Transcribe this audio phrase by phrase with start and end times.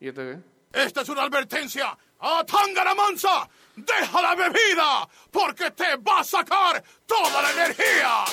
[0.00, 0.80] ¿Y este qué?
[0.80, 3.48] Esta es una advertencia a Tangana Mansa.
[3.74, 8.24] Deja la bebida porque te va a sacar toda la energía.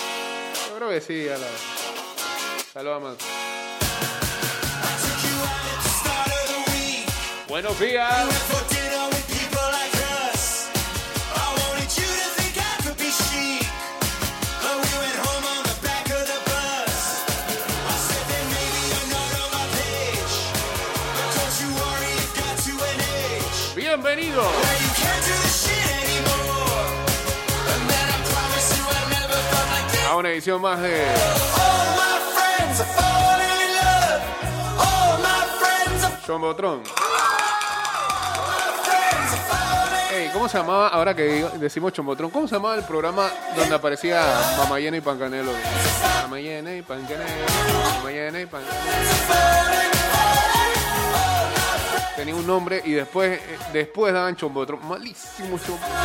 [0.69, 1.47] Yo creo que sí, a la.
[2.73, 3.25] Saludos, Mansa.
[7.47, 8.74] Buenos días.
[30.35, 31.05] Edición más de.
[40.11, 44.23] Ey, ¿cómo se llamaba, ahora que decimos Chombotron, cómo se llamaba el programa donde aparecía
[44.57, 45.51] Mamayena y Pancanelo?
[46.23, 47.23] Mamayena y Pancanelo,
[47.97, 48.75] Mamayena y Pancanelo.
[52.15, 54.85] Tenía un nombre y después, eh, después daban Chombotron.
[54.85, 55.95] Malísimo Chombotron.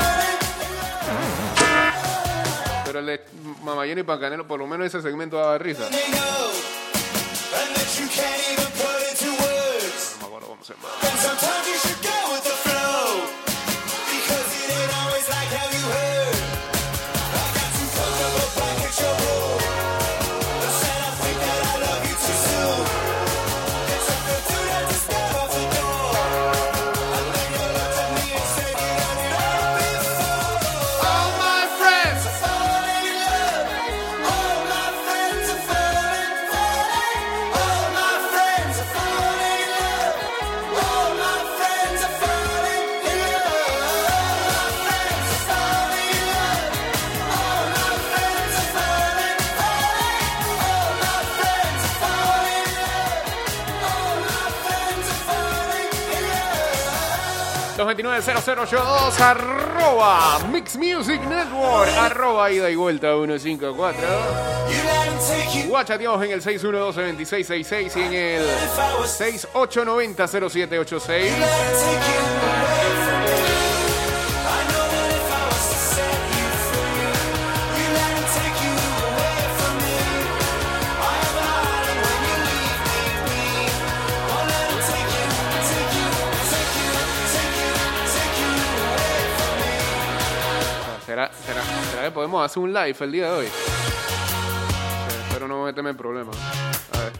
[2.90, 3.20] Pero el de
[3.62, 5.84] Mamayena y Pancanelo, por lo menos ese segmento daba risa.
[5.84, 5.90] No
[10.18, 12.09] me acuerdo cómo se llamaba.
[58.26, 58.30] Love.
[58.44, 64.00] 229-0082, arroba Mix Music Network, arroba ida y vuelta 154.
[64.00, 64.06] You
[64.84, 65.68] let him take you.
[65.70, 68.42] Guachateamos en el 612-2666 y en el
[69.04, 71.30] 6890-0786.
[92.20, 93.46] Podemos hacer un live el día de hoy?
[93.46, 93.50] Eh,
[95.26, 96.36] Espero no meterme en problemas.
[96.92, 97.12] A ver.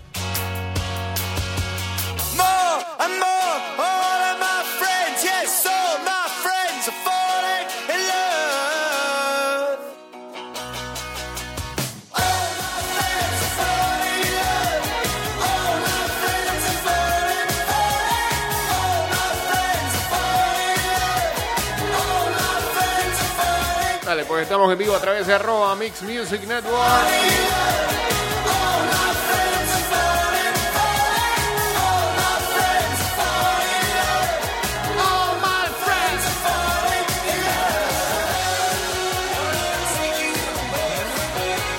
[24.43, 26.81] Estamos en vivo a través de arroba Mix Music Network.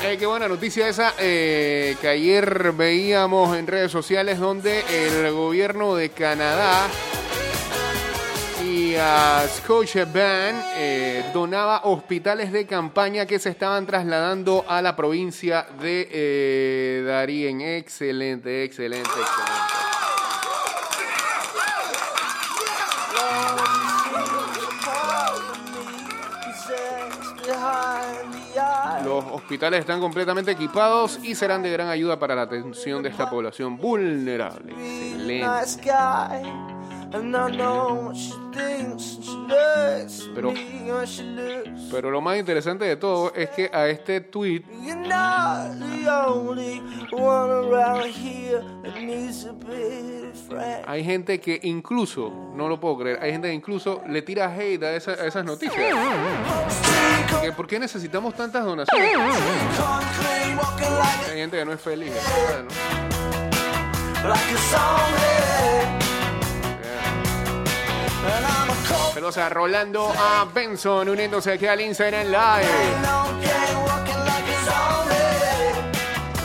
[0.03, 5.95] Eh, qué buena noticia esa eh, que ayer veíamos en redes sociales donde el gobierno
[5.95, 6.87] de Canadá
[8.95, 16.07] a Scotiabank eh, donaba hospitales de campaña que se estaban trasladando a la provincia de
[16.11, 17.61] eh, Darien.
[17.61, 19.61] Excelente, excelente, excelente.
[29.03, 33.29] Los hospitales están completamente equipados y serán de gran ayuda para la atención de esta
[33.29, 34.73] población vulnerable.
[34.73, 36.80] Excelente.
[40.33, 40.53] Pero-
[41.91, 44.63] Pero lo más interesante de todo es que a este tweet
[50.87, 54.81] hay gente que incluso, no lo puedo creer, hay gente que incluso le tira hate
[54.83, 55.75] a, esa- a esas noticias.
[57.41, 59.11] Que, ¿Por qué necesitamos tantas donaciones?
[61.29, 62.13] Hay gente que no es feliz.
[62.13, 62.69] ¿verdad, no?
[69.13, 72.67] Saludos a Rolando a Benson uniéndose aquí al Instagram Live.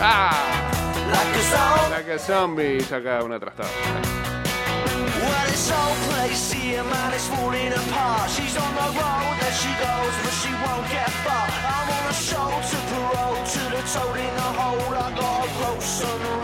[0.01, 0.33] Ah,
[1.91, 2.81] like a zombie.
[2.81, 3.69] Saca una trastada.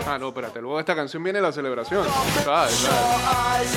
[0.06, 0.60] Ah, no, espérate.
[0.60, 2.06] Luego de esta canción viene la celebración.
[2.44, 2.74] ¿Sabes?
[2.74, 3.72] ¿sabes?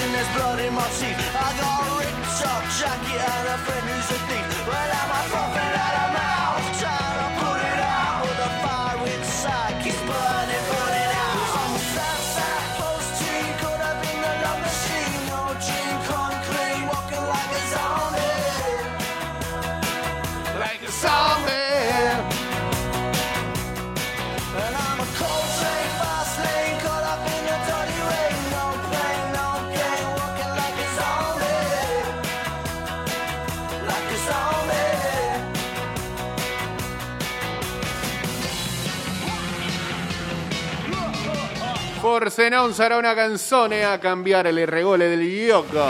[42.06, 45.82] Forse non sarà una canzone a cambiare le regole del gioco.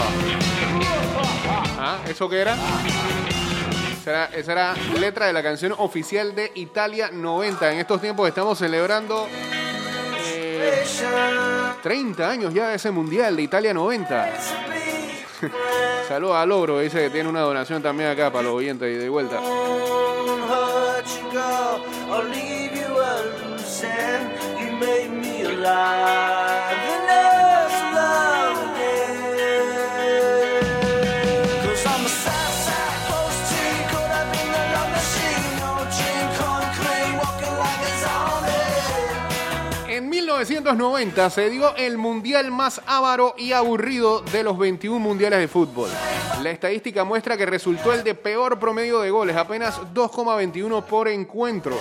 [1.77, 1.97] ¿Ah?
[2.07, 2.55] ¿Eso qué era?
[4.01, 7.69] Será- esa era letra de la canción oficial de Italia 90.
[7.73, 9.27] En estos tiempos estamos celebrando
[10.25, 10.85] eh,
[11.83, 14.29] 30 años ya de ese mundial de Italia 90.
[16.07, 19.09] Saludos a Logro, dice que tiene una donación también acá para los oyentes y de
[19.09, 19.41] vuelta.
[25.65, 26.44] Me
[40.65, 45.91] 1990 se dio el mundial más avaro y aburrido de los 21 mundiales de fútbol.
[46.41, 51.77] La estadística muestra que resultó el de peor promedio de goles, apenas 2,21 por encuentro.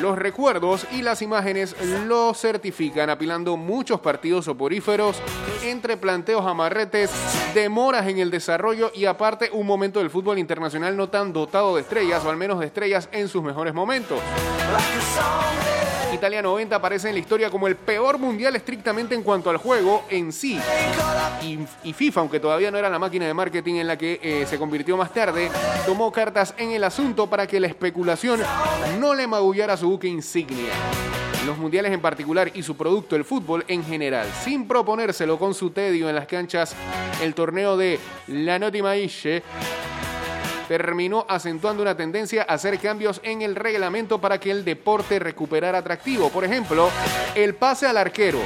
[0.00, 1.76] Los recuerdos y las imágenes
[2.06, 5.20] lo certifican, apilando muchos partidos soporíferos
[5.62, 7.10] entre planteos amarretes,
[7.52, 11.82] demoras en el desarrollo y aparte un momento del fútbol internacional no tan dotado de
[11.82, 14.18] estrellas, o al menos de estrellas en sus mejores momentos.
[16.12, 20.04] Italia 90 aparece en la historia como el peor mundial estrictamente en cuanto al juego
[20.10, 20.58] en sí.
[21.84, 24.58] Y, FIFA, aunque todavía no era la máquina de marketing en la que eh, se
[24.58, 25.50] convirtió más tarde,
[25.86, 28.40] tomó cartas en el asunto para que la especulación
[28.98, 30.72] no le magullara su buque insignia.
[31.46, 35.70] Los mundiales en particular y su producto, el fútbol en general, sin proponérselo con su
[35.70, 36.74] tedio en las canchas,
[37.22, 39.42] el torneo de La Noti Maisce
[40.70, 45.78] terminó acentuando una tendencia a hacer cambios en el reglamento para que el deporte recuperara
[45.78, 46.28] atractivo.
[46.28, 46.90] Por ejemplo,
[47.34, 48.38] el pase al arquero.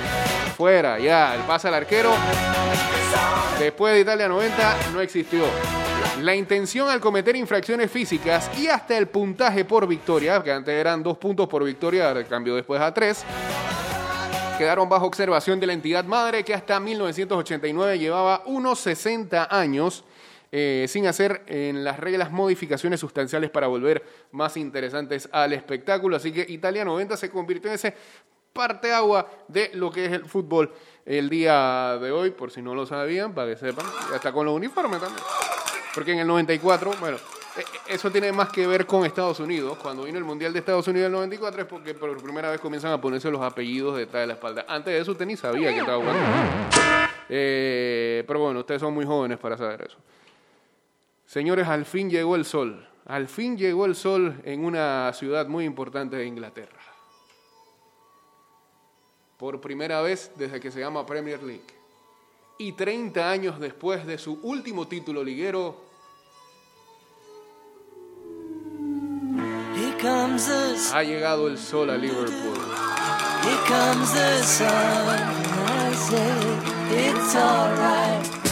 [0.57, 2.13] Fuera, ya, el pase al arquero.
[3.59, 5.45] Después de Italia 90 no existió.
[6.23, 11.03] La intención al cometer infracciones físicas y hasta el puntaje por victoria, que antes eran
[11.03, 13.23] dos puntos por victoria, cambió después a tres,
[14.57, 20.05] quedaron bajo observación de la entidad madre que hasta 1989 llevaba unos 60 años
[20.57, 26.15] eh, sin hacer en las reglas modificaciones sustanciales para volver más interesantes al espectáculo.
[26.15, 27.93] Así que Italia 90 se convirtió en ese
[28.53, 30.73] parteagua de lo que es el fútbol
[31.05, 33.85] el día de hoy, por si no lo sabían, para que sepan,
[34.15, 35.25] hasta con los uniformes también.
[35.93, 37.17] Porque en el 94, bueno,
[37.57, 39.77] eh, eso tiene más que ver con Estados Unidos.
[39.83, 42.61] Cuando vino el Mundial de Estados Unidos en el 94 es porque por primera vez
[42.61, 44.65] comienzan a ponerse los apellidos detrás de la espalda.
[44.69, 46.23] Antes de eso usted ni sabía que estaba jugando.
[47.29, 49.99] Eh, pero bueno, ustedes son muy jóvenes para saber eso.
[51.35, 52.87] Señores, al fin llegó el sol.
[53.07, 56.79] Al fin llegó el sol en una ciudad muy importante de Inglaterra.
[59.37, 61.67] Por primera vez desde que se llama Premier League.
[62.57, 65.81] Y 30 años después de su último título liguero,
[70.93, 72.61] ha llegado el sol a Liverpool.
[73.43, 74.69] here comes the sun.
[75.67, 76.35] I say
[77.11, 78.44] it's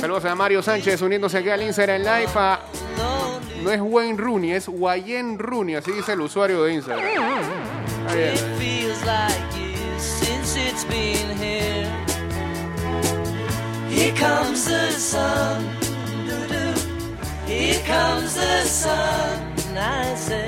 [0.00, 2.30] Saludos a Mario Sánchez uniéndose aquí al Instagram Live.
[2.34, 2.60] a-
[3.62, 7.04] no es Wayne Rooney, es Wayne Rooney, así dice el usuario de Instagram.
[8.14, 8.34] Bien.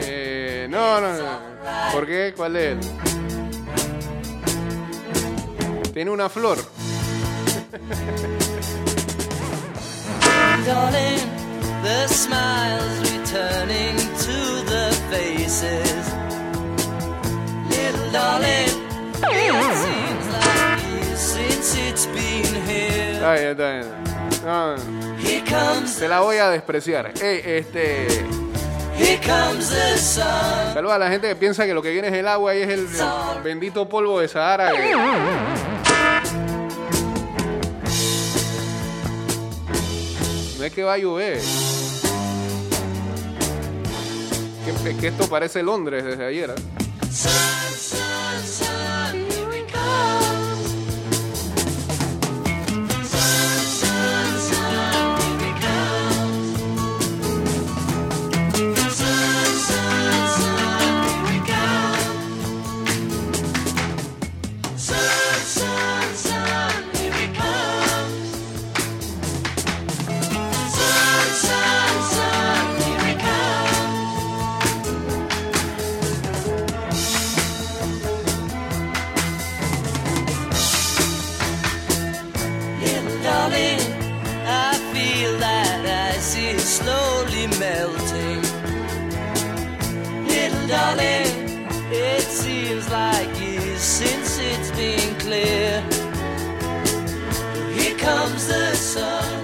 [0.05, 1.39] Eh, no, no, no.
[1.93, 2.33] ¿Por qué?
[2.37, 2.77] ¿Cuál es?
[5.93, 6.59] Tiene una flor.
[10.67, 11.21] darling,
[11.83, 16.13] the smiles returning to the faces.
[17.71, 18.71] Little darling,
[19.23, 23.15] it seems like years since it's been here.
[23.15, 23.87] Está bien, está bien.
[24.45, 25.17] No, no.
[25.19, 27.13] Here comes, te la voy a despreciar.
[27.21, 28.07] Ey, este.
[28.97, 30.73] here comes the sun.
[30.75, 32.69] Saluda a la gente que piensa que lo que viene es el agua y es
[32.69, 32.87] el,
[33.37, 34.71] el bendito polvo de Sahara.
[34.73, 34.95] que-
[40.71, 41.41] que va a llover.
[44.85, 46.51] que, que esto parece Londres desde ayer.
[46.51, 46.79] ¿eh?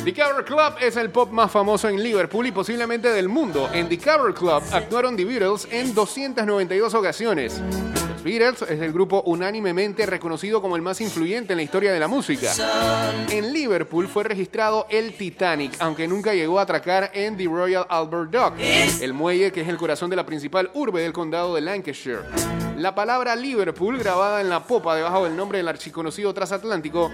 [0.04, 3.70] The Cover Club es el pop más famoso en Liverpool y posiblemente del mundo.
[3.72, 7.60] En The Cover Club actuaron The Beatles en 292 ocasiones.
[8.24, 12.08] Beatles es el grupo unánimemente reconocido como el más influyente en la historia de la
[12.08, 12.50] música.
[13.28, 18.30] En Liverpool fue registrado el Titanic, aunque nunca llegó a atracar en The Royal Albert
[18.30, 22.22] Dock, el muelle que es el corazón de la principal urbe del condado de Lancashire.
[22.78, 27.10] La palabra Liverpool, grabada en la popa debajo del nombre del archiconocido transatlántico,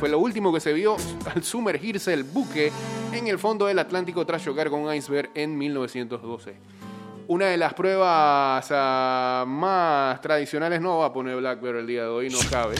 [0.00, 0.96] fue lo último que se vio
[1.32, 2.72] al sumergirse el buque
[3.12, 6.56] en el fondo del Atlántico tras chocar con un iceberg en 1912.
[7.28, 12.08] Una de las pruebas ah, más tradicionales, no va a poner Blackbeard el día de
[12.08, 12.76] hoy, no cabe.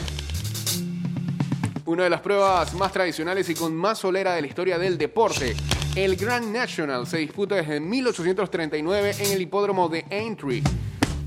[1.85, 5.55] Una de las pruebas más tradicionales y con más solera de la historia del deporte.
[5.95, 10.63] El Grand National se disputa desde 1839 en el hipódromo de Aintree,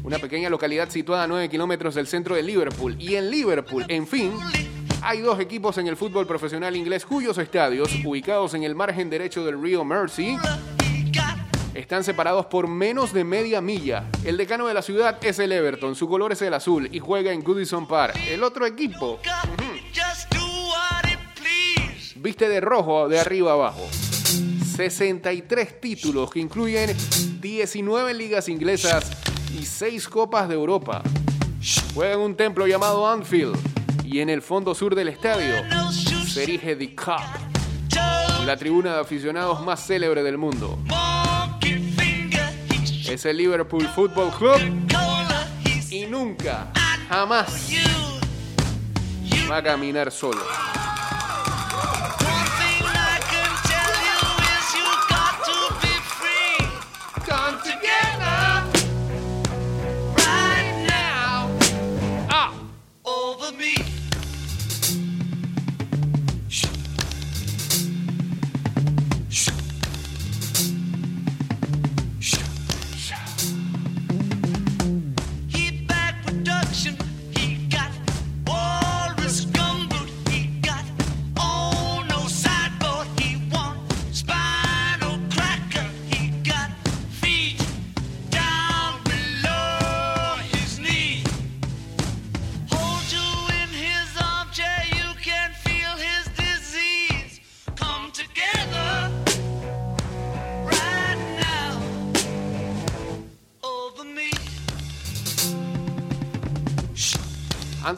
[0.03, 2.97] una pequeña localidad situada a 9 kilómetros del centro de Liverpool.
[2.99, 4.33] Y en Liverpool, en fin,
[5.01, 9.45] hay dos equipos en el fútbol profesional inglés cuyos estadios, ubicados en el margen derecho
[9.45, 10.37] del río Mersey,
[11.75, 14.05] están separados por menos de media milla.
[14.25, 17.33] El decano de la ciudad es el Everton, su color es el azul y juega
[17.33, 18.17] en Goodison Park.
[18.29, 19.19] El otro equipo
[22.23, 23.89] viste de rojo de arriba abajo.
[24.77, 26.97] 63 títulos que incluyen
[27.41, 29.11] 19 ligas inglesas
[29.59, 31.03] y 6 copas de Europa.
[31.95, 33.57] Juega en un templo llamado Anfield
[34.05, 35.57] y en el fondo sur del estadio
[36.27, 40.79] se erige The Cup, la tribuna de aficionados más célebre del mundo.
[43.13, 44.59] Es el Liverpool Football Club
[45.91, 46.73] y nunca,
[47.11, 47.71] jamás
[49.51, 50.41] va a caminar solo.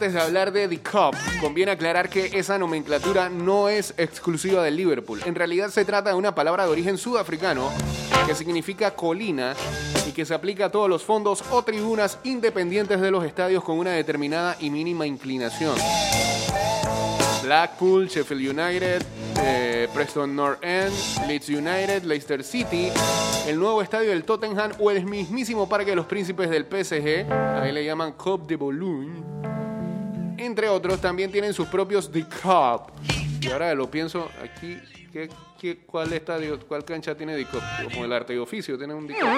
[0.04, 4.76] Antes de hablar de The Cup, conviene aclarar que esa nomenclatura no es exclusiva del
[4.76, 5.22] Liverpool.
[5.24, 7.70] En realidad se trata de una palabra de origen sudafricano
[8.26, 9.54] que significa colina
[10.06, 13.78] y que se aplica a todos los fondos o tribunas independientes de los estadios con
[13.78, 15.74] una determinada y mínima inclinación.
[17.42, 19.02] Blackpool, Sheffield United,
[19.40, 20.92] eh, Preston North End,
[21.26, 22.90] Leeds United, Leicester City,
[23.48, 27.72] el nuevo estadio del Tottenham o el mismísimo Parque de los Príncipes del PSG, ahí
[27.72, 29.63] le llaman Coupe de Boulogne
[30.38, 32.92] entre otros, también tienen sus propios The Cup.
[33.40, 34.78] Y ahora lo pienso aquí,
[35.12, 35.28] ¿qué,
[35.60, 37.62] qué, cuál estadio, cuál cancha tiene The Cup?
[37.92, 39.28] Como el arte de oficio, tiene un The Cup.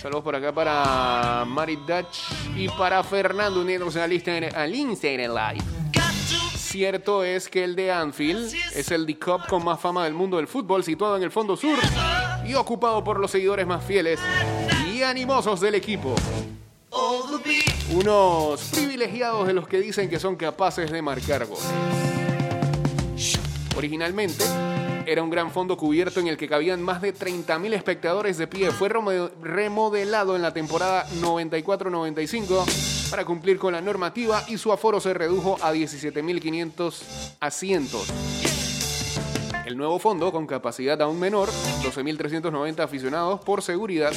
[0.00, 2.18] Saludos por acá para Mari Dutch
[2.56, 5.64] y para Fernando uniéndose al Instagram, Live.
[6.56, 10.36] Cierto es que el de Anfield es el The Cup con más fama del mundo
[10.36, 11.78] del fútbol, situado en el fondo sur
[12.46, 14.20] y ocupado por los seguidores más fieles
[14.92, 16.14] y animosos del equipo.
[17.92, 21.64] Unos privilegiados de los que dicen que son capaces de marcar goles.
[23.76, 24.44] Originalmente
[25.06, 28.70] era un gran fondo cubierto en el que cabían más de 30.000 espectadores de pie.
[28.72, 34.98] Fue remo- remodelado en la temporada 94-95 para cumplir con la normativa y su aforo
[35.00, 36.94] se redujo a 17.500
[37.40, 38.06] asientos.
[39.64, 41.48] El nuevo fondo, con capacidad aún menor,
[41.84, 44.12] 12.390 aficionados por seguridad,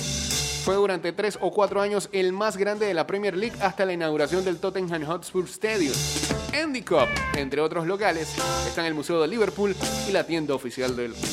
[0.70, 3.94] fue durante tres o cuatro años el más grande de la Premier League hasta la
[3.94, 5.96] inauguración del Tottenham Hotspur Stadium.
[6.54, 8.36] Andy Cup, entre otros locales,
[8.68, 9.76] están el Museo de Liverpool
[10.08, 11.26] y la tienda oficial del club.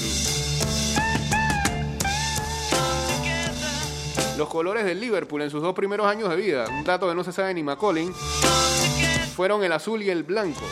[4.38, 7.22] Los colores del Liverpool en sus dos primeros años de vida, un dato que no
[7.22, 8.08] se sabe ni Macaulay,
[9.36, 10.62] fueron el azul y el blanco.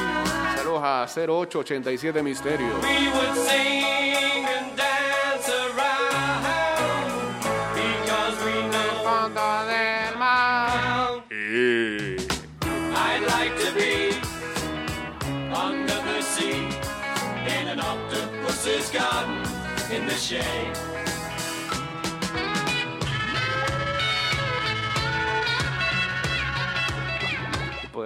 [0.56, 2.74] Saludos a 0887 Misterio.
[2.82, 6.44] We would sing and dance around
[7.74, 11.22] because we know Fondo del mar.
[12.94, 14.16] I'd like to be
[15.54, 16.68] under the sea
[17.58, 19.42] in an octopus's garden
[19.90, 20.91] in the shade.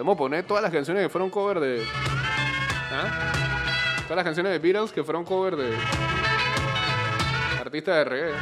[0.06, 1.82] Podemos poner todas las canciones que fueron cover de.
[2.92, 3.32] ¿Ah?
[4.04, 5.76] Todas las canciones de Beatles que fueron cover de.
[7.60, 8.32] Artistas de reggae.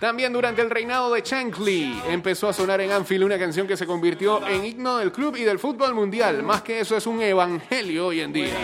[0.00, 3.86] También durante el reinado de Shankly empezó a sonar en Anfield una canción que se
[3.86, 6.42] convirtió en himno del club y del fútbol mundial.
[6.42, 8.54] Más que eso es un evangelio hoy en día.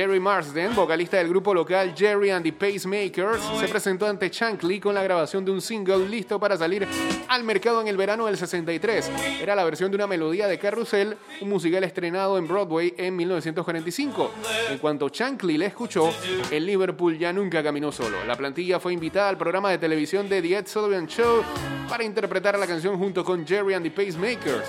[0.00, 4.94] Jerry Marsden, vocalista del grupo local Jerry and the Pacemakers, se presentó ante Shankly con
[4.94, 6.88] la grabación de un single listo para salir
[7.28, 9.10] al mercado en el verano del 63.
[9.42, 14.30] Era la versión de una melodía de Carrusel, un musical estrenado en Broadway en 1945.
[14.70, 16.10] En cuanto Shankly le escuchó,
[16.50, 18.24] el Liverpool ya nunca caminó solo.
[18.24, 21.44] La plantilla fue invitada al programa de televisión de The Ed Sullivan Show
[21.90, 24.64] para interpretar la canción junto con Jerry and the Pacemakers.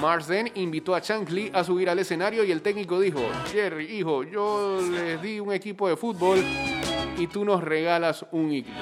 [0.00, 4.43] Marsden invitó a Shankly a subir al escenario y el técnico dijo, Jerry, hijo, yo
[4.90, 6.38] les di un equipo de fútbol
[7.18, 8.72] y tú nos regalas un himno.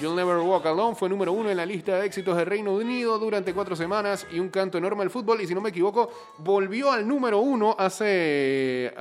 [0.00, 3.18] You'll Never Walk Alone fue número uno en la lista de éxitos del Reino Unido
[3.18, 6.90] durante cuatro semanas y un canto enorme al fútbol y si no me equivoco volvió
[6.90, 8.92] al número uno hace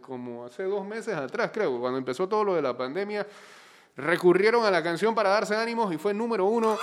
[0.00, 3.26] como hace dos meses atrás creo, cuando empezó todo lo de la pandemia.
[3.96, 6.76] Recurrieron a la canción para darse ánimos y fue número uno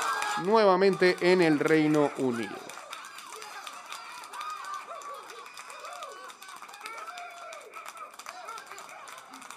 [0.44, 2.73] nuevamente en el Reino Unido.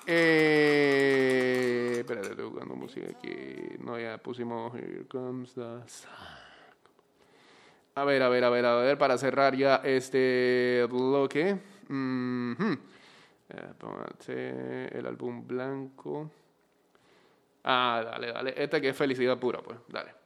[0.09, 3.35] Eh, espérate, estoy buscando música aquí.
[3.81, 6.11] No, ya pusimos Here Comes the Sun.
[7.97, 11.59] A ver, a ver, a ver, a ver, para cerrar ya este bloque.
[13.79, 16.31] Póngate el álbum blanco.
[17.65, 18.55] Ah, dale, dale.
[18.57, 19.79] Este que es felicidad pura, pues.
[19.89, 20.26] Dale.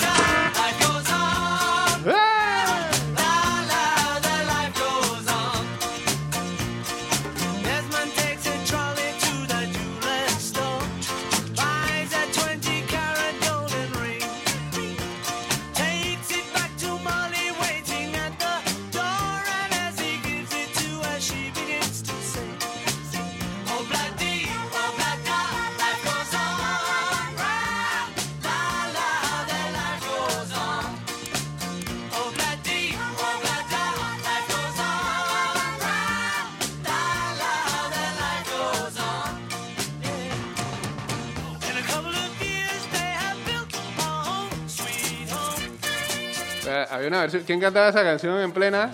[46.89, 47.43] Había una versión.
[47.45, 48.91] ¿Quién cantaba esa canción en plena?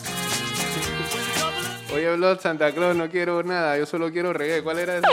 [1.93, 4.61] Oye, Blood Santa Claus, no quiero nada, yo solo quiero reggae.
[4.61, 5.07] ¿Cuál era esa?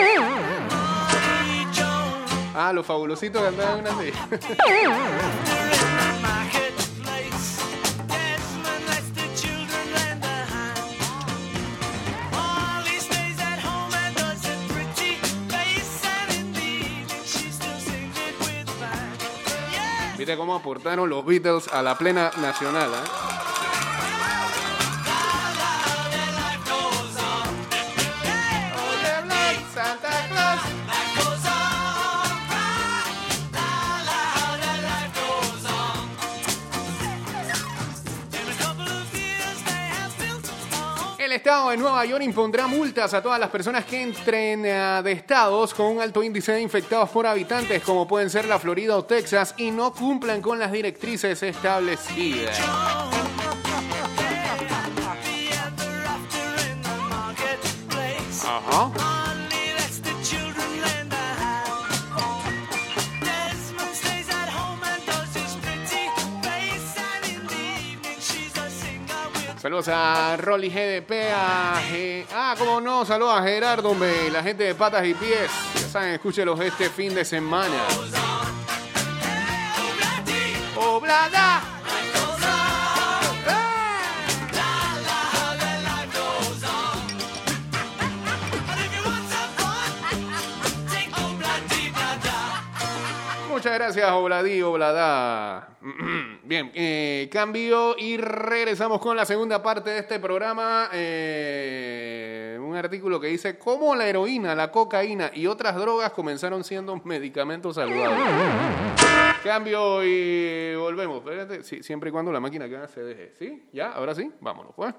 [2.56, 4.12] Ah, los fabulositos cantaban una así.
[20.36, 23.33] cómo aportaron los Beatles a la plena nacional, ¿ah?
[41.44, 45.74] Estado de Nueva York impondrá multas a todas las personas que entren eh, de estados
[45.74, 49.54] con un alto índice de infectados por habitantes, como pueden ser la Florida o Texas,
[49.58, 52.58] y no cumplan con las directrices establecidas.
[58.42, 59.13] Ajá.
[69.74, 74.62] Saludos a Rolly GDP, a Ge- Ah, cómo no, saludos a Gerardo, hombre, la gente
[74.62, 75.50] de patas y pies.
[75.74, 77.74] Ya saben, escúchelos este fin de semana.
[80.76, 81.60] Oblada.
[93.64, 95.78] Muchas gracias, Obladí, Oblada.
[96.44, 100.90] Bien, eh, cambio y regresamos con la segunda parte de este programa.
[100.92, 106.94] Eh, un artículo que dice cómo la heroína, la cocaína y otras drogas comenzaron siendo
[107.04, 108.28] medicamentos saludables.
[109.42, 111.20] Cambio y volvemos.
[111.20, 113.32] Espérate, siempre y cuando la máquina acá se deje.
[113.38, 113.66] ¿Sí?
[113.72, 113.92] ¿Ya?
[113.92, 114.30] ¿Ahora sí?
[114.42, 114.94] Vámonos, pues.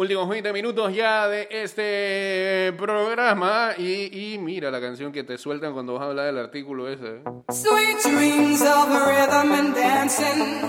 [0.00, 3.72] Últimos 20 minutos ya de este programa.
[3.76, 7.16] Y, y mira la canción que te sueltan cuando vas a hablar del artículo ese.
[7.16, 7.22] ¿eh?
[7.50, 10.62] Sweet dreams of rhythm and dancing.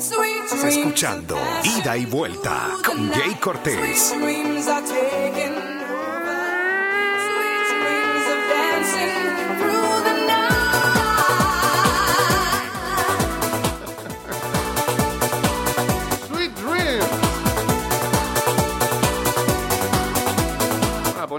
[0.00, 3.10] Sweet Estás dreams escuchando Ida y Vuelta con.
[3.10, 4.14] Jay Cortés.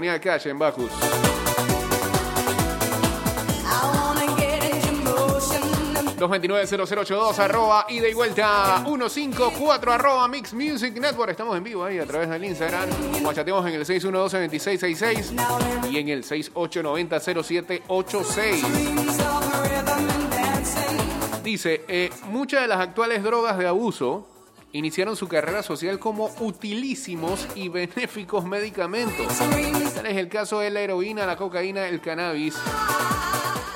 [0.00, 0.72] Ponía en wanna
[4.38, 5.60] get into motion.
[6.16, 11.32] 229-0082 arroba ida y vuelta 154 arroba Mix Music Network.
[11.32, 12.88] Estamos en vivo ahí a través del Instagram.
[13.20, 18.70] Guachateamos en el 612-2666 y en el 6890-0786.
[18.70, 21.42] Dreams of rhythm and dancing.
[21.42, 24.26] Dice, eh, muchas de las actuales drogas de abuso
[24.72, 29.26] iniciaron su carrera social como utilísimos y benéficos medicamentos.
[29.94, 32.56] Tal es el caso de la heroína, la cocaína, el cannabis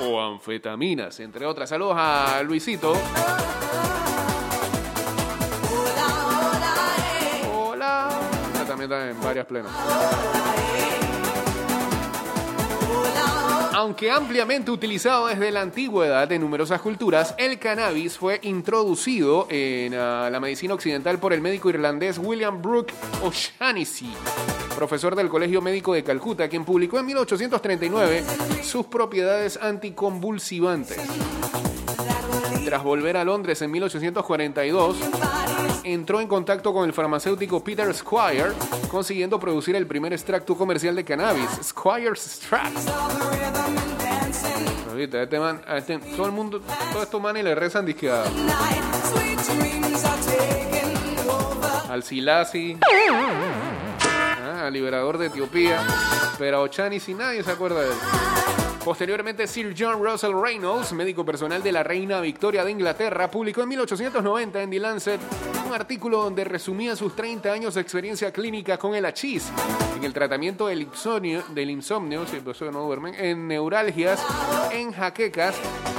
[0.01, 1.69] o anfetaminas, entre otras.
[1.69, 2.95] Saludos a Luisito.
[7.53, 8.09] Hola.
[8.11, 9.73] Ah, También está en varias plenas.
[13.77, 20.29] Aunque ampliamente utilizado desde la antigüedad en numerosas culturas, el cannabis fue introducido en ah,
[20.31, 24.15] la medicina occidental por el médico irlandés William Brooke O'Shaughnessy,
[24.77, 28.23] profesor del Colegio Médico de Calcuta, quien publicó en 1839
[28.63, 31.01] sus propiedades anticonvulsivantes.
[32.75, 34.97] Tras volver a Londres en 1842,
[35.85, 38.51] entró en contacto con el farmacéutico Peter Squire,
[38.91, 42.77] consiguiendo producir el primer extracto comercial de cannabis, Squire's Extract.
[44.91, 46.61] Ahorita, este man- este- todo el mundo,
[46.91, 48.25] todos estos manes le rezan over.
[51.89, 52.77] al Silasi,
[54.03, 55.81] ah, al liberador de Etiopía,
[56.39, 57.97] pero Ochani si nadie se acuerda de él.
[58.85, 63.71] Posteriormente, Sir John Russell Reynolds, médico personal de la reina Victoria de Inglaterra, publicó en
[63.71, 65.21] 1890 en The Lancet
[65.67, 69.51] un artículo donde resumía sus 30 años de experiencia clínica con el hachís
[69.97, 72.37] en el tratamiento del insomnio, del insomnio si
[72.71, 74.23] no duermen, en neuralgias,
[74.71, 75.55] en jaquecas,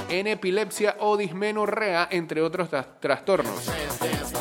[0.10, 3.68] en epilepsia o dismenorrea, entre otros tra- trastornos.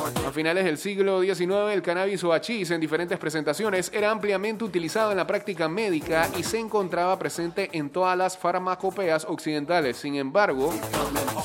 [0.05, 5.11] A finales del siglo XIX, el cannabis o hachís en diferentes presentaciones era ampliamente utilizado
[5.11, 9.97] en la práctica médica y se encontraba presente en todas las farmacopeas occidentales.
[9.97, 10.75] Sin embargo,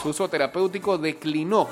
[0.02, 1.70] su uso terapéutico declinó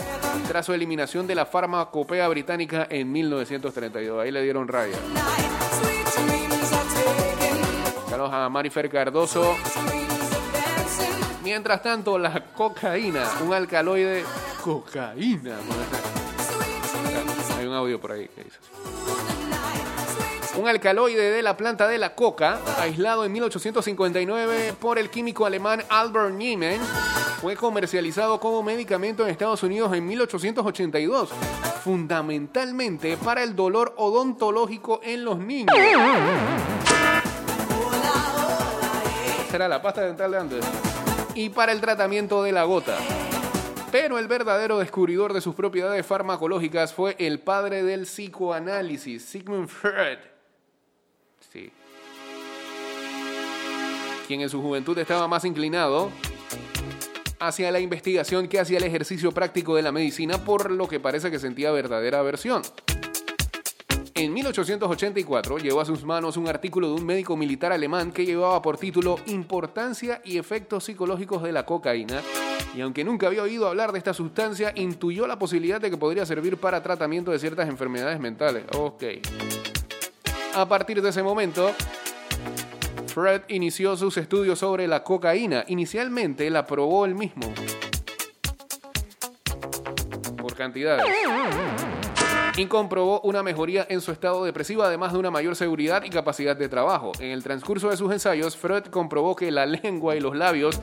[0.48, 4.24] tras su eliminación de la farmacopea británica en 1932.
[4.24, 4.96] Ahí le dieron raya.
[8.10, 9.58] Saludos a Marifer Cardoso.
[11.44, 14.24] Mientras tanto, la cocaína, un alcaloide
[14.64, 15.58] cocaína.
[17.78, 18.30] Audio por ahí.
[20.58, 25.84] Un alcaloide de la planta de la coca, aislado en 1859 por el químico alemán
[25.90, 26.80] Albert Niemann,
[27.40, 31.30] fue comercializado como medicamento en Estados Unidos en 1882,
[31.84, 35.76] fundamentalmente para el dolor odontológico en los niños.
[39.48, 40.66] Esa era la pasta dental de antes.
[41.36, 42.98] Y para el tratamiento de la gota.
[44.00, 50.20] Pero el verdadero descubridor de sus propiedades farmacológicas fue el padre del psicoanálisis, Sigmund Freud.
[51.52, 51.72] Sí.
[54.28, 56.12] Quien en su juventud estaba más inclinado
[57.40, 61.32] hacia la investigación que hacia el ejercicio práctico de la medicina, por lo que parece
[61.32, 62.62] que sentía verdadera aversión.
[64.18, 68.64] En 1884 llegó a sus manos un artículo de un médico militar alemán que llevaba
[68.64, 72.24] por título Importancia y efectos psicológicos de la cocaína,
[72.76, 76.26] y aunque nunca había oído hablar de esta sustancia, intuyó la posibilidad de que podría
[76.26, 78.64] servir para tratamiento de ciertas enfermedades mentales.
[78.76, 79.04] Ok.
[80.56, 81.72] A partir de ese momento,
[83.14, 85.64] Fred inició sus estudios sobre la cocaína.
[85.68, 87.54] Inicialmente la probó él mismo.
[90.38, 91.06] Por cantidades
[92.58, 96.58] y comprobó una mejoría en su estado depresivo, además de una mayor seguridad y capacidad
[96.58, 97.12] de trabajo.
[97.20, 100.82] En el transcurso de sus ensayos, Freud comprobó que la lengua y los labios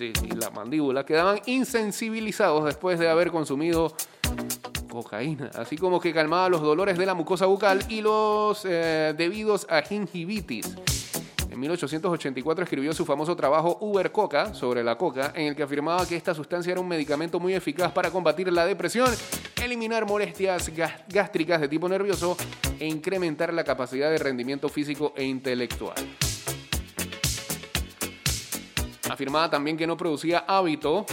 [0.00, 3.94] y la mandíbula quedaban insensibilizados después de haber consumido
[4.90, 9.66] cocaína, así como que calmaba los dolores de la mucosa bucal y los eh, debidos
[9.70, 10.76] a gingivitis.
[11.58, 16.06] En 1884 escribió su famoso trabajo Uber Coca sobre la coca, en el que afirmaba
[16.06, 19.10] que esta sustancia era un medicamento muy eficaz para combatir la depresión,
[19.60, 20.70] eliminar molestias
[21.08, 22.36] gástricas de tipo nervioso
[22.78, 25.96] e incrementar la capacidad de rendimiento físico e intelectual.
[29.08, 31.06] Afirmaba también que no producía hábito,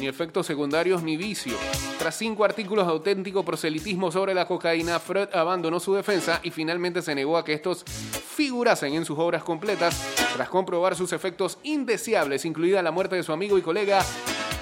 [0.00, 1.56] ni efectos secundarios ni vicio.
[1.98, 7.02] Tras cinco artículos de auténtico proselitismo sobre la cocaína, Freud abandonó su defensa y finalmente
[7.02, 12.44] se negó a que estos figurasen en sus obras completas tras comprobar sus efectos indeseables,
[12.44, 14.04] incluida la muerte de su amigo y colega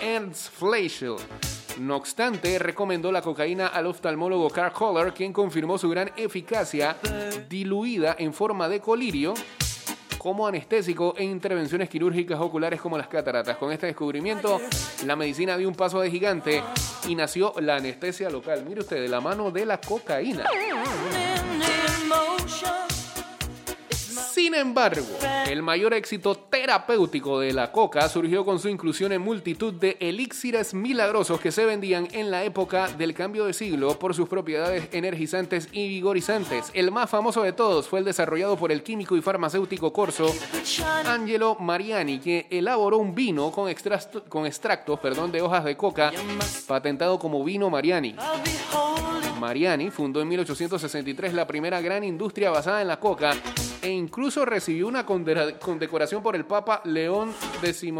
[0.00, 1.16] Ernst Fleischl.
[1.78, 6.98] No obstante, recomendó la cocaína al oftalmólogo Carl Kohler, quien confirmó su gran eficacia
[7.48, 9.32] diluida en forma de colirio
[10.22, 13.56] como anestésico e intervenciones quirúrgicas oculares como las cataratas.
[13.56, 14.60] Con este descubrimiento,
[15.04, 16.62] la medicina dio un paso de gigante
[17.08, 18.64] y nació la anestesia local.
[18.64, 20.44] Mire usted, de la mano de la cocaína.
[24.32, 25.04] Sin embargo,
[25.46, 30.72] el mayor éxito terapéutico de la coca surgió con su inclusión en multitud de elixires
[30.72, 35.68] milagrosos que se vendían en la época del cambio de siglo por sus propiedades energizantes
[35.70, 36.70] y vigorizantes.
[36.72, 40.34] El más famoso de todos fue el desarrollado por el químico y farmacéutico corso
[41.04, 43.70] Angelo Mariani, que elaboró un vino con,
[44.30, 46.10] con extractos perdón, de hojas de coca
[46.66, 48.16] patentado como vino Mariani.
[49.42, 53.32] Mariani fundó en 1863 la primera gran industria basada en la coca
[53.82, 57.92] e incluso recibió una condecoración por el Papa León XIII.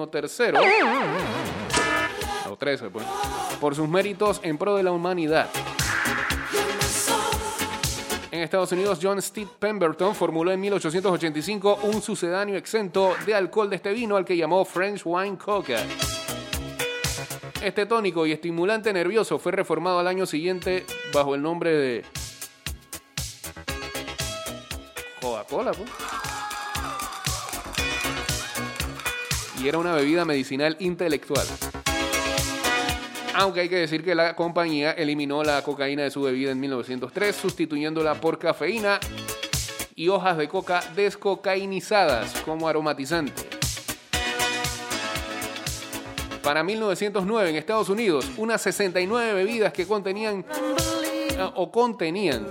[2.48, 3.04] O 13, pues.
[3.60, 5.50] Por sus méritos en pro de la humanidad.
[8.30, 13.76] En Estados Unidos, John Steve Pemberton formuló en 1885 un sucedáneo exento de alcohol de
[13.76, 15.78] este vino al que llamó French Wine Coca.
[17.62, 22.04] Este tónico y estimulante nervioso fue reformado al año siguiente bajo el nombre de
[25.20, 25.70] Coca-Cola.
[25.70, 25.88] pues.
[29.62, 31.46] Y era una bebida medicinal intelectual.
[33.36, 37.36] Aunque hay que decir que la compañía eliminó la cocaína de su bebida en 1903,
[37.36, 38.98] sustituyéndola por cafeína
[39.94, 43.61] y hojas de coca descocainizadas como aromatizante.
[46.42, 50.44] Para 1909 en Estados Unidos, unas 69 bebidas que contenían
[51.38, 52.46] ah, o contenían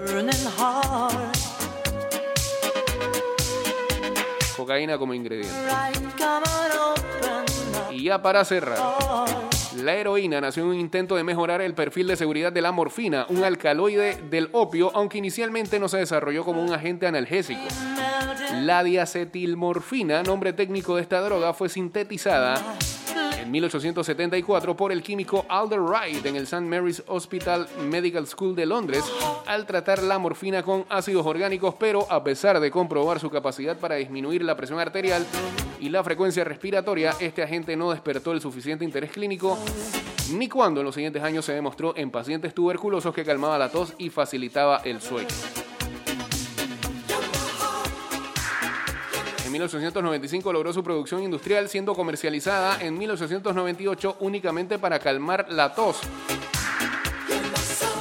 [4.56, 5.54] cocaína como ingrediente.
[7.92, 8.78] Y ya para cerrar,
[9.76, 13.26] la heroína nació en un intento de mejorar el perfil de seguridad de la morfina,
[13.28, 17.62] un alcaloide del opio, aunque inicialmente no se desarrolló como un agente analgésico.
[18.54, 22.78] La diacetilmorfina, nombre técnico de esta droga, fue sintetizada
[23.52, 26.62] en 1874 por el químico Alder Wright en el St.
[26.62, 29.04] Mary's Hospital Medical School de Londres
[29.46, 33.96] al tratar la morfina con ácidos orgánicos, pero a pesar de comprobar su capacidad para
[33.96, 35.26] disminuir la presión arterial
[35.82, 39.58] y la frecuencia respiratoria, este agente no despertó el suficiente interés clínico
[40.32, 43.96] ni cuando en los siguientes años se demostró en pacientes tuberculosos que calmaba la tos
[43.98, 45.28] y facilitaba el sueño.
[49.52, 56.00] En 1895 logró su producción industrial siendo comercializada en 1898 únicamente para calmar la tos.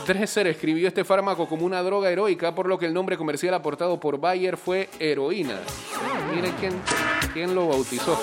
[0.07, 3.99] Dresser escribió este fármaco como una droga heroica, por lo que el nombre comercial aportado
[3.99, 5.59] por Bayer fue heroína.
[6.33, 6.81] Miren quién,
[7.33, 8.17] quién lo bautizó.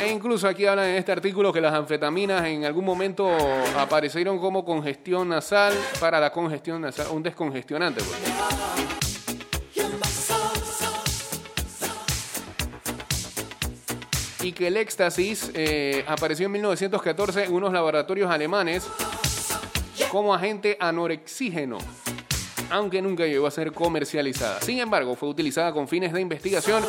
[0.00, 3.28] E incluso aquí hablan en este artículo que las anfetaminas en algún momento
[3.76, 8.00] aparecieron como congestión nasal para la congestión nasal, un descongestionante.
[8.00, 9.19] pues.
[14.42, 18.86] Y que el éxtasis eh, apareció en 1914 en unos laboratorios alemanes
[20.10, 21.78] como agente anorexígeno,
[22.70, 24.60] aunque nunca llegó a ser comercializada.
[24.60, 26.84] Sin embargo, fue utilizada con fines de investigación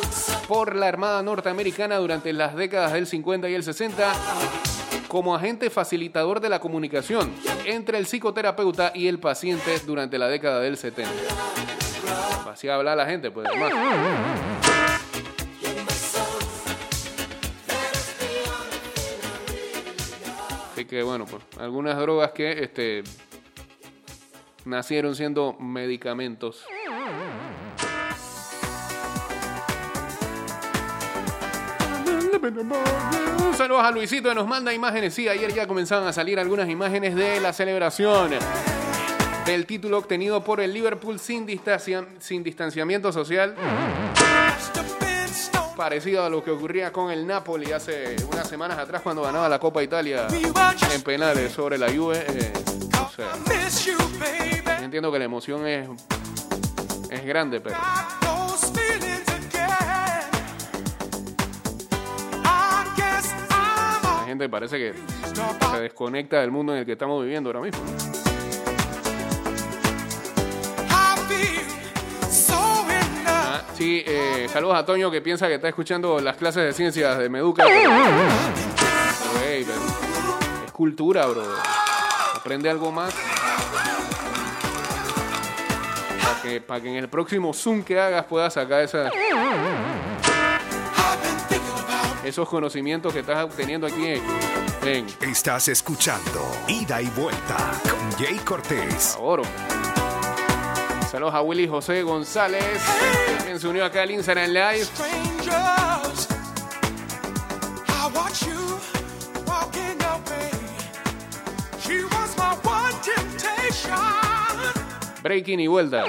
[0.48, 4.12] por la Armada norteamericana durante las décadas del 50 y el 60
[5.08, 7.30] como agente facilitador de la comunicación
[7.66, 11.10] entre el psicoterapeuta y el paciente durante la década del 70.
[12.52, 13.72] Así habla la gente, pues además.
[20.70, 23.04] Así que bueno, pues algunas drogas que este,
[24.66, 26.66] nacieron siendo medicamentos.
[33.56, 35.14] Saludos a Luisito que nos manda imágenes.
[35.14, 38.32] Sí, ayer ya comenzaban a salir algunas imágenes de la celebración
[39.46, 43.54] del título obtenido por el Liverpool sin, distancia- sin distanciamiento social.
[45.76, 49.58] Parecido a lo que ocurría con el Napoli hace unas semanas atrás cuando ganaba la
[49.58, 50.26] Copa Italia
[50.94, 52.24] en penales sobre la Juve.
[52.28, 52.52] eh,
[54.82, 55.88] entiendo que la emoción es,
[57.10, 57.76] es grande, pero
[64.02, 64.94] la gente parece que
[65.72, 67.80] se desconecta del mundo en el que estamos viviendo ahora mismo.
[73.76, 77.28] Sí, eh, saludos a Toño que piensa que está escuchando las clases de ciencias de
[77.28, 77.64] Meduca.
[77.66, 79.80] pero- pero, hey, pero
[80.66, 81.42] es cultura, bro.
[82.34, 83.12] Aprende algo más.
[86.22, 89.10] Para que, para que en el próximo Zoom que hagas puedas sacar esa,
[92.24, 94.22] esos conocimientos que estás obteniendo aquí en,
[94.84, 99.16] en Estás escuchando Ida y Vuelta con Jay Cortés.
[99.20, 99.42] Oro.
[101.12, 102.64] Saludos a Willy José González,
[103.44, 104.86] quien se unió acá al Instagram Live.
[115.22, 116.06] Breaking y vuelta.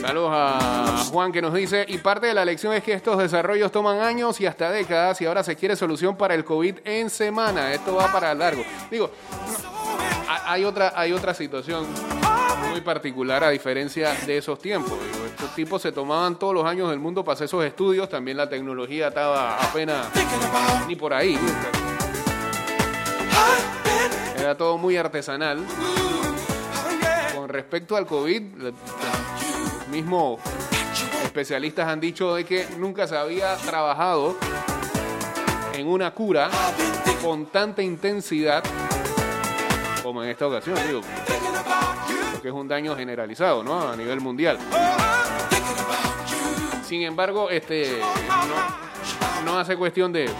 [0.00, 3.70] Saludos a Juan que nos dice, y parte de la lección es que estos desarrollos
[3.70, 7.72] toman años y hasta décadas y ahora se quiere solución para el COVID en semana.
[7.72, 8.64] Esto va para largo.
[8.90, 9.12] Digo,
[10.44, 11.86] hay otra, hay otra situación
[12.68, 14.98] muy particular a diferencia de esos tiempos.
[15.24, 18.48] Estos tipos se tomaban todos los años del mundo para hacer esos estudios, también la
[18.48, 20.08] tecnología estaba apenas
[20.88, 21.38] ni por ahí.
[24.36, 25.64] Era todo muy artesanal.
[27.36, 28.42] Con respecto al COVID,
[29.92, 30.40] mismo
[31.24, 34.36] especialistas han dicho de que nunca se había trabajado
[35.72, 36.50] en una cura
[37.22, 38.62] con tanta intensidad
[40.02, 41.00] como en esta ocasión, digo,
[42.32, 43.88] porque es un daño generalizado, ¿no?
[43.88, 44.58] A nivel mundial.
[46.86, 48.00] Sin embargo, este
[49.44, 50.30] no, no hace cuestión de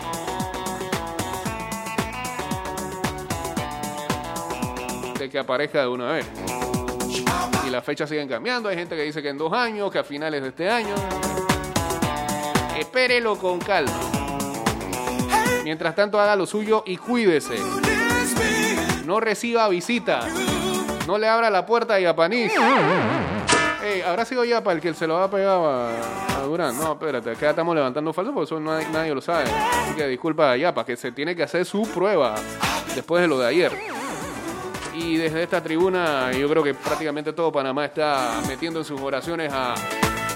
[5.19, 6.54] de que aparezca de una vez.
[7.75, 8.69] Las fechas siguen cambiando.
[8.69, 10.95] Hay gente que dice que en dos años, que a finales de este año.
[12.79, 13.93] Espérelo con calma.
[15.65, 17.57] Mientras tanto, haga lo suyo y cuídese.
[19.05, 20.21] No reciba visita.
[21.09, 22.53] No le abra la puerta a Yapanís.
[23.85, 26.79] Ey, ¿Habrá sido Yapa el que se lo ha pegado a Durán?
[26.79, 29.51] No, espérate, acá estamos levantando falso porque eso nadie, nadie lo sabe.
[29.51, 32.37] Así que disculpa a Yapa, que se tiene que hacer su prueba
[32.95, 33.73] después de lo de ayer.
[34.95, 39.53] Y desde esta tribuna, yo creo que prácticamente todo Panamá está metiendo en sus oraciones
[39.53, 39.75] a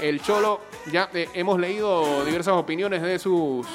[0.02, 0.61] el Cholo.
[0.92, 3.66] Ya eh, hemos leído diversas opiniones de sus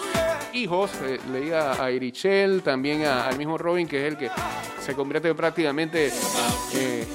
[0.54, 0.92] hijos.
[1.04, 4.30] Eh, leía a Irichel, también al mismo Robin, que es el que
[4.86, 6.12] se convierte prácticamente
[6.74, 7.08] eh,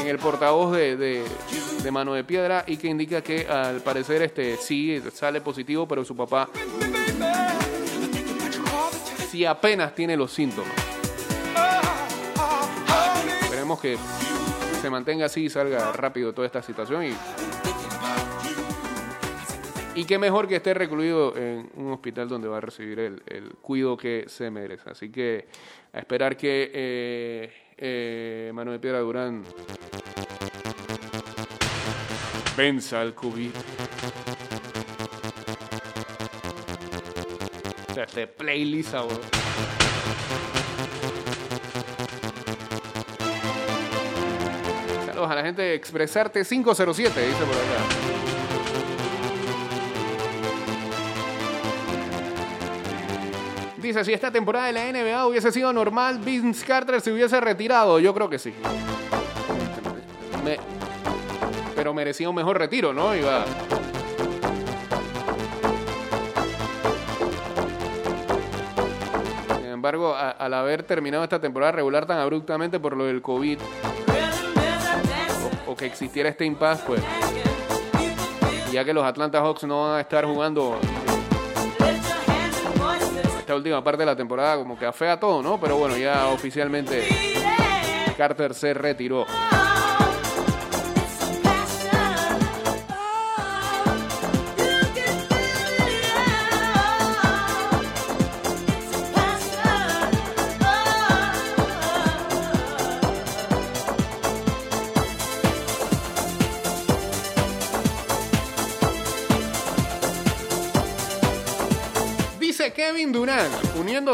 [0.00, 1.24] en el portavoz de, de-
[1.92, 6.14] Mano de Piedra y que indica que al parecer este sí sale positivo, pero su
[6.14, 6.46] papá
[9.30, 10.70] sí apenas tiene los síntomas.
[13.76, 13.98] Que
[14.80, 17.12] se mantenga así y salga rápido toda esta situación y
[19.98, 23.48] y qué mejor que esté recluido en un hospital donde va a recibir el, el
[23.60, 24.88] cuidado que se merece.
[24.88, 25.48] Así que
[25.92, 29.42] a esperar que eh, eh, Mano de Piedra Durán
[32.56, 33.50] venza al COVID.
[37.96, 39.47] Este playlist ahora.
[45.18, 47.64] Saludos a la gente de Expresarte 507, dice por acá.
[53.78, 57.98] Dice, si esta temporada de la NBA hubiese sido normal, Vince Carter se hubiese retirado.
[57.98, 58.54] Yo creo que sí.
[61.74, 63.16] Pero merecía un mejor retiro, ¿no?
[63.16, 63.44] Iba...
[69.56, 73.58] Sin embargo, al haber terminado esta temporada regular tan abruptamente por lo del COVID
[75.68, 77.02] o, que existiera este impasse, pues
[78.72, 80.78] ya que los Atlanta Hawks no van a estar jugando
[83.38, 85.58] esta última parte de la temporada como que afea todo, ¿no?
[85.60, 87.06] Pero bueno, ya oficialmente
[88.16, 89.26] Carter se retiró.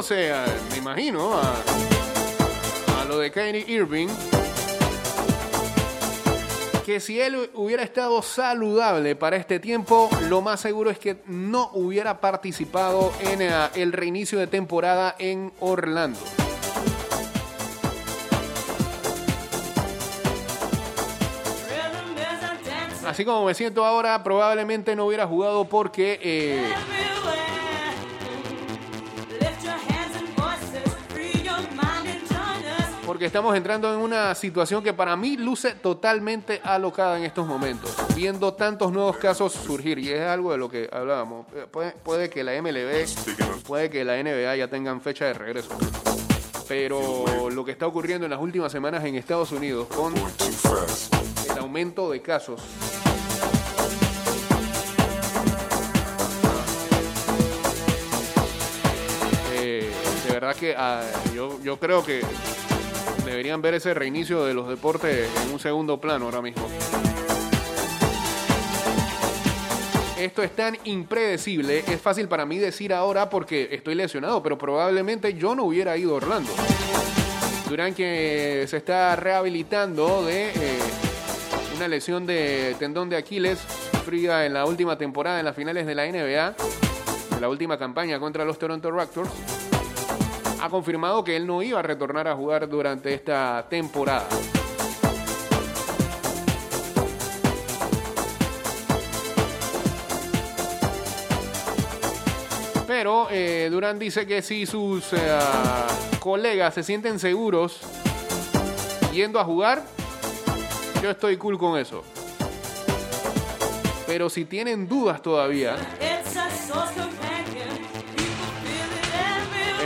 [0.04, 1.54] Uniéndose, a, me imagino, a,
[3.00, 4.08] a lo de Kyrie Irving,
[6.84, 11.70] que si él hubiera estado saludable para este tiempo, lo más seguro es que no
[11.72, 16.20] hubiera participado en eh, el reinicio de temporada en Orlando.
[23.06, 26.74] Así como me siento ahora, probablemente no hubiera jugado porque eh,
[33.14, 37.94] porque estamos entrando en una situación que para mí luce totalmente alocada en estos momentos,
[38.16, 41.46] viendo tantos nuevos casos surgir, y es algo de lo que hablábamos.
[41.54, 43.06] Eh, Puede, puede que la MLB,
[43.68, 45.68] puede que la NBA ya tengan fecha de regreso,
[46.66, 52.10] pero lo que está ocurriendo en las últimas semanas en Estados Unidos con el aumento
[52.10, 52.60] de casos.
[59.52, 59.88] eh,
[60.26, 61.02] de verdad que ah,
[61.32, 62.22] yo, yo creo que
[63.34, 66.68] deberían ver ese reinicio de los deportes en un segundo plano ahora mismo.
[70.16, 75.34] Esto es tan impredecible, es fácil para mí decir ahora porque estoy lesionado, pero probablemente
[75.34, 76.52] yo no hubiera ido Orlando.
[77.68, 80.78] Durán que se está rehabilitando de eh,
[81.74, 83.58] una lesión de tendón de Aquiles
[83.90, 86.54] sufrida en la última temporada en las finales de la NBA,
[87.34, 89.53] en la última campaña contra los Toronto Raptors
[90.64, 94.26] ha confirmado que él no iba a retornar a jugar durante esta temporada.
[102.86, 105.38] Pero eh, Durán dice que si sus eh,
[106.18, 107.80] colegas se sienten seguros
[109.12, 109.82] yendo a jugar,
[111.02, 112.02] yo estoy cool con eso.
[114.06, 115.76] Pero si tienen dudas todavía,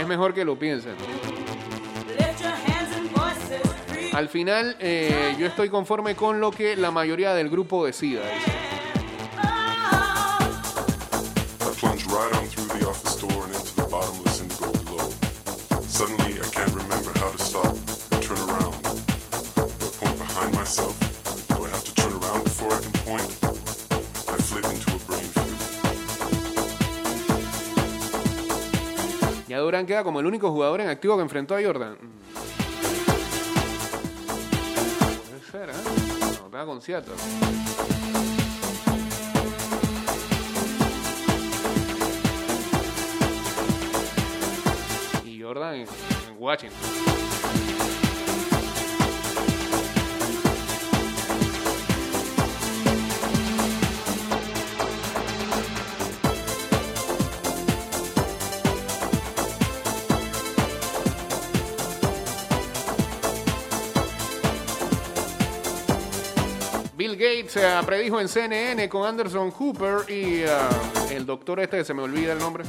[0.09, 0.95] mejor que lo piensen.
[4.11, 8.21] Al final, eh, yo estoy conforme con lo que la mayoría del grupo decida.
[29.69, 31.93] Queda como el único jugador en activo que enfrentó a Jordan.
[31.93, 32.09] Mm.
[35.29, 35.73] Puede ser, ¿eh?
[36.41, 37.13] No, pega con Seattle.
[45.23, 45.87] Y Jordan en
[46.39, 46.79] Washington.
[67.55, 70.47] Eh, predijo en CNN con Anderson Cooper y eh,
[71.09, 72.63] el doctor este, se me olvida el nombre.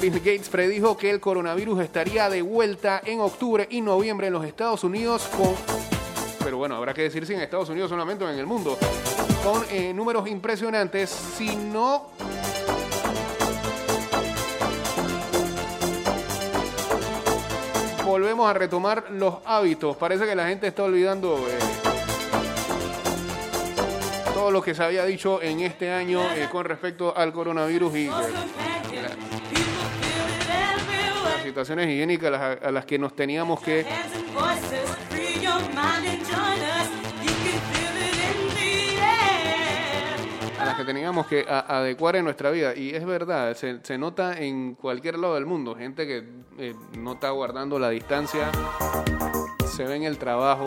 [0.00, 4.44] Bill Gates predijo que el coronavirus estaría de vuelta en octubre y noviembre en los
[4.44, 5.54] Estados Unidos con...
[6.42, 8.78] Pero bueno, habrá que decir si en Estados Unidos solamente o en el mundo.
[9.42, 11.10] Con eh, números impresionantes.
[11.10, 12.10] Si no
[18.14, 19.96] volvemos a retomar los hábitos.
[19.96, 21.58] Parece que la gente está olvidando eh,
[24.32, 28.06] todo lo que se había dicho en este año eh, con respecto al coronavirus y
[28.06, 28.10] eh,
[31.26, 33.84] las situaciones higiénicas a las, a las que nos teníamos que
[40.76, 42.74] que teníamos que adecuar en nuestra vida.
[42.74, 45.74] Y es verdad, se, nota en cualquier lado del mundo.
[45.74, 46.24] Gente que
[46.58, 48.50] eh, no está guardando la distancia,
[49.66, 50.64] se ve en el trabajo.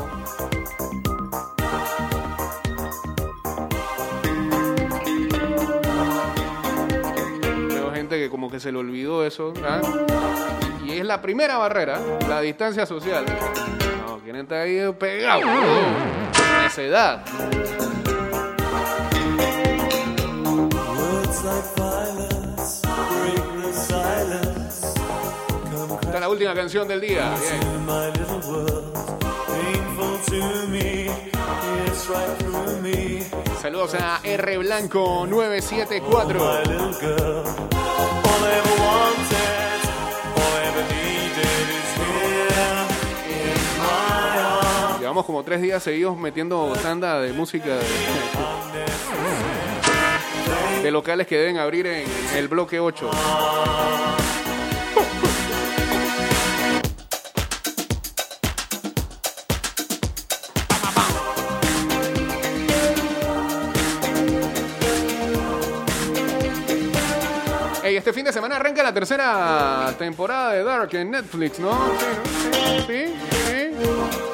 [7.70, 9.54] Veo gente que como que se le olvidó eso.
[9.66, 9.82] ¿ah?
[10.86, 12.00] Y es la primera barrera,
[12.30, 13.26] la distancia social.
[14.06, 15.46] No, quieren estar ahí pegados.
[16.64, 17.26] Necedad.
[26.02, 27.36] Esta es la última canción del día.
[27.40, 27.78] Bien.
[33.62, 36.40] Saludos a R Blanco 974.
[36.40, 39.80] My little girl, all I ever wanted,
[40.36, 42.68] all I ever needed is here
[43.32, 45.00] in my arms.
[45.00, 47.86] Llevamos como tres días seguidos metiendo tanda de música de,
[50.92, 53.10] locales que deben abrir en el bloque 8.
[67.84, 71.72] Ey, este fin de semana arranca la tercera temporada de Dark en Netflix, ¿no?
[72.86, 73.14] Sí,
[73.48, 74.27] sí,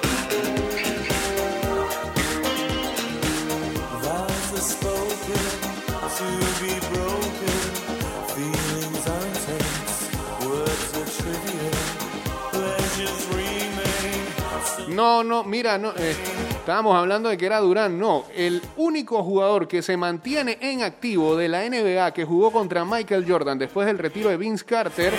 [14.90, 16.16] No, no, mira, no, eh,
[16.50, 17.98] estábamos hablando de que era Durán.
[17.98, 22.86] No, el único jugador que se mantiene en activo de la NBA que jugó contra
[22.86, 25.14] Michael Jordan después del retiro de Vince Carter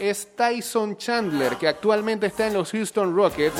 [0.00, 3.54] es Tyson Chandler, que actualmente está en los Houston Rockets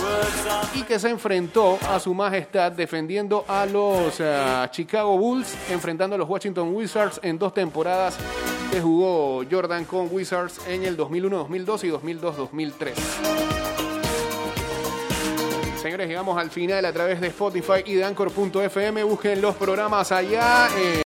[0.75, 6.19] y que se enfrentó a su majestad defendiendo a los eh, Chicago Bulls, enfrentando a
[6.19, 8.17] los Washington Wizards en dos temporadas
[8.71, 12.93] que jugó Jordan con Wizards en el 2001-2002 y 2002-2003.
[15.81, 19.05] Señores, llegamos al final a través de Spotify y de Anchor.fm.
[19.05, 20.69] Busquen los programas allá.
[20.79, 21.03] eh,